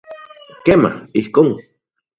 Kema, 0.69 0.91
ijkon. 1.23 1.49